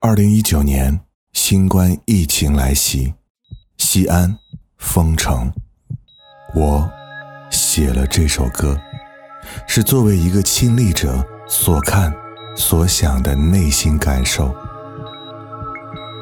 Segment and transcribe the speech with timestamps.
[0.00, 1.00] 二零一九年，
[1.32, 3.14] 新冠疫情来袭，
[3.78, 4.38] 西安
[4.76, 5.52] 封城。
[6.54, 6.88] 我
[7.50, 8.80] 写了这首歌，
[9.66, 12.14] 是作为一个亲历者所看、
[12.54, 14.54] 所想的内心感受。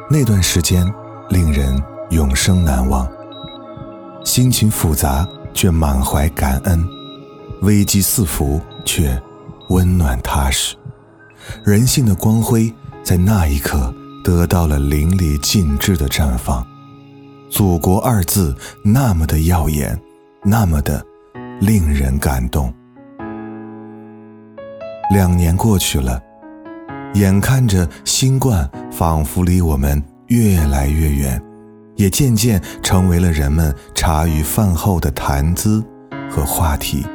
[0.08, 0.90] 那段时间
[1.28, 3.06] 令人永生难忘，
[4.24, 6.82] 心情复杂却满怀感恩，
[7.60, 9.22] 危机四伏却
[9.68, 10.74] 温暖踏实，
[11.62, 12.72] 人性的光辉。
[13.06, 13.94] 在那一刻，
[14.24, 16.66] 得到了淋漓尽致的绽放。
[17.48, 19.96] 祖国二字那么的耀眼，
[20.42, 21.06] 那么的
[21.60, 22.74] 令人感动。
[25.12, 26.20] 两年过去了，
[27.14, 31.40] 眼看着新冠仿佛离我们越来越远，
[31.94, 35.80] 也渐渐成为了人们茶余饭后的谈资
[36.28, 37.06] 和话题。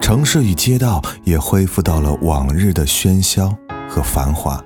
[0.00, 3.52] 城市与街道也恢复到了往日的喧嚣
[3.88, 4.62] 和繁华。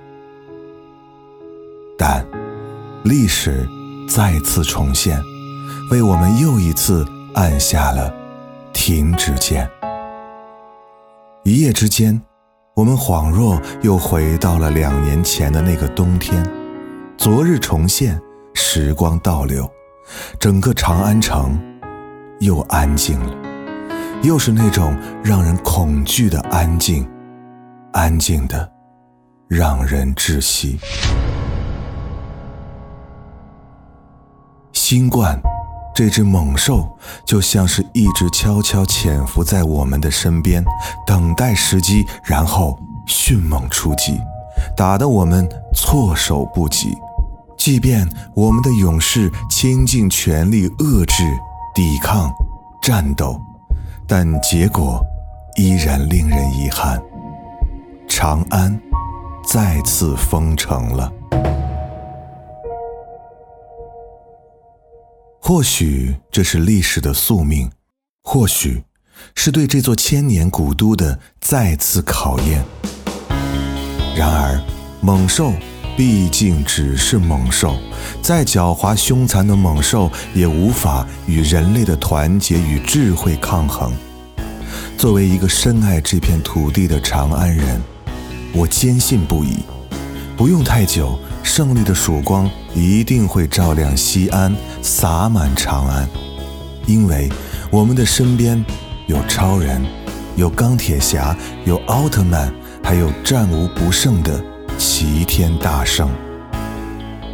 [1.97, 2.27] 但，
[3.05, 3.69] 历史
[4.09, 5.23] 再次重现，
[5.91, 8.13] 为我们又一次按下了
[8.73, 9.69] 停止键。
[11.45, 12.21] 一夜之间，
[12.75, 16.45] 我们恍若又回到了两年前的那个冬天。
[17.17, 18.21] 昨日重现，
[18.55, 19.71] 时光倒流，
[20.41, 21.57] 整个长安城
[22.41, 23.33] 又安静了，
[24.23, 27.07] 又是那种让人恐惧的安静，
[27.93, 28.69] 安静的
[29.49, 30.79] 让人窒息。
[34.87, 35.41] 新冠，
[35.95, 36.87] 这只猛兽
[37.25, 40.63] 就像是一直悄悄潜伏在我们的身边，
[41.07, 44.21] 等待时机，然后迅猛出击，
[44.77, 46.95] 打得我们措手不及。
[47.57, 51.25] 即便我们的勇士倾尽全力遏制、
[51.75, 52.31] 抵抗、
[52.83, 53.41] 战斗，
[54.07, 55.03] 但结果
[55.57, 57.03] 依然令人遗憾：
[58.07, 58.79] 长安
[59.47, 61.11] 再次封城了。
[65.47, 67.71] 或许这是历史的宿命，
[68.23, 68.83] 或许
[69.35, 72.65] 是对这座千年古都的再次考验。
[74.17, 74.59] 然而，
[75.03, 75.53] 猛兽
[75.99, 77.77] 毕竟只是猛兽，
[78.23, 83.93] 再狡猾凶残的猛兽也无法与人类的团结与智慧抗衡。
[84.97, 87.79] 作为一个深爱这片土地的长安人，
[88.55, 89.59] 我坚信不疑，
[90.39, 91.19] 不用太久。
[91.45, 96.09] 胜利的曙光一定会照亮西安，洒满长安，
[96.87, 97.31] 因为
[97.71, 98.65] 我们的身边
[99.07, 99.81] 有超人，
[100.35, 104.43] 有钢铁侠，有奥特曼，还有战无不胜的
[104.79, 106.11] 齐天大圣。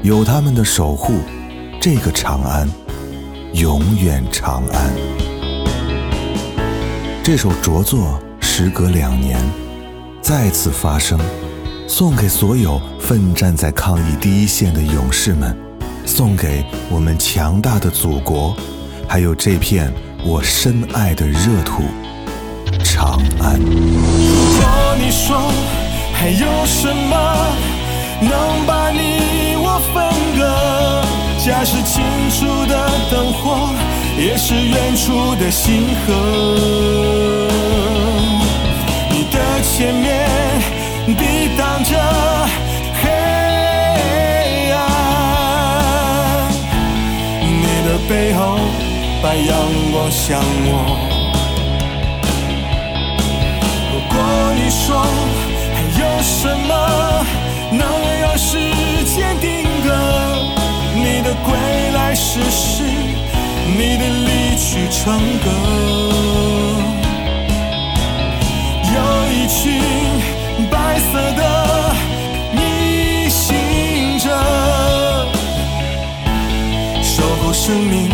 [0.02, 1.20] 有他们的守护，
[1.80, 2.68] 这个长安
[3.54, 4.92] 永远长安。
[7.22, 9.38] 这首着作时隔两年
[10.20, 11.18] 再次发生。
[11.90, 15.58] 送给所有奋战在抗疫第一线的勇士们，
[16.06, 18.54] 送给我们强大的祖国，
[19.08, 19.92] 还有这片
[20.24, 21.82] 我深爱的热土——
[22.84, 23.58] 长安。
[23.58, 25.50] 如果你说
[26.12, 27.56] 还有什么
[28.20, 30.06] 能把你我分
[30.38, 31.02] 割，
[31.44, 33.68] 假使近处的灯火
[34.16, 37.29] 也是远处的星河，
[49.22, 49.54] 把阳
[49.92, 50.98] 光向我。
[53.92, 54.14] 如果
[54.54, 55.04] 你说
[55.74, 56.72] 还有什么
[57.70, 57.82] 能
[58.20, 58.58] 让时
[59.04, 59.88] 间定格，
[60.94, 61.48] 你的归
[61.94, 62.84] 来是诗，
[63.66, 65.46] 你的离去成歌，
[68.94, 68.96] 有
[69.32, 69.80] 一群。
[70.70, 71.40] 白色的
[72.52, 74.28] 逆行者，
[77.02, 78.09] 守护生命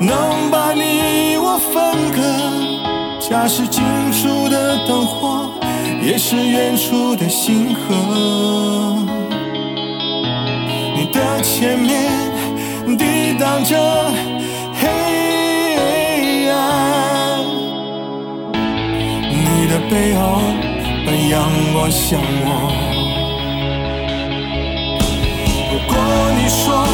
[0.00, 2.18] 能把你我分割，
[3.20, 3.82] 家是近
[4.12, 5.50] 处的灯火
[6.02, 7.78] 也是远处的星河，
[10.96, 12.24] 你的前面。
[12.98, 13.74] 抵挡着
[14.78, 14.82] 黑
[16.50, 16.54] 暗，
[19.30, 20.20] 你的背后
[21.06, 21.32] 把阳
[21.72, 22.46] 光向我。
[25.72, 25.92] 如果
[26.36, 26.86] 你说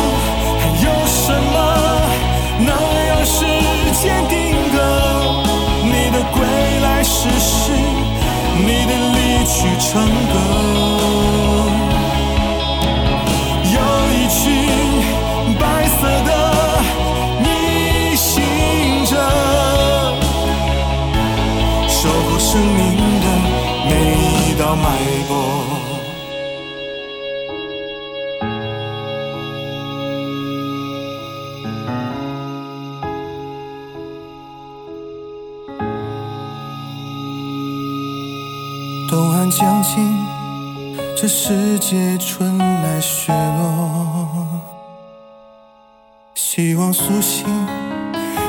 [9.61, 10.35] 去唱歌。
[13.63, 13.79] 有
[14.15, 14.41] 一群
[15.59, 16.31] 白色的
[17.43, 19.13] 逆行者
[21.87, 23.27] 守护生命的
[23.91, 23.91] 每
[24.49, 24.89] 一道脉
[25.29, 26.10] 搏。
[39.41, 40.27] 寒将尽，
[41.17, 44.61] 这世界春来雪落。
[46.35, 47.47] 希望苏醒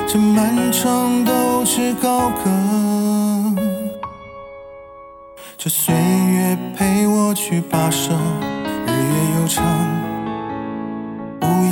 [0.05, 2.43] 这漫长斗志高歌，
[5.57, 8.11] 这岁月陪我去跋涉，
[8.85, 9.63] 日月悠长，
[11.39, 11.70] 无